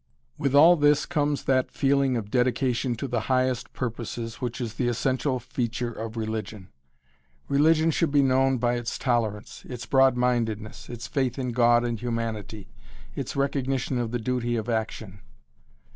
[0.35, 4.87] With all this comes that feeling of dedication to the highest purposes which is the
[4.87, 6.69] essential feature of religion.
[7.47, 12.71] Religion should be known by its tolerance, its broadmindedness, its faith in God and humanity,
[13.13, 15.21] its recognition of the duty of action.